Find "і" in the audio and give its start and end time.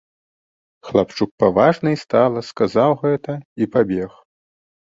1.97-1.99, 3.63-3.69